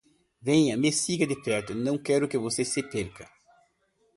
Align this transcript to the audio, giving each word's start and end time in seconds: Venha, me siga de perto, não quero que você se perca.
Venha, 0.47 0.75
me 0.83 0.91
siga 0.91 1.27
de 1.27 1.35
perto, 1.39 1.75
não 1.75 1.95
quero 1.99 2.27
que 2.27 2.35
você 2.45 2.65
se 2.65 2.81
perca. 2.81 3.29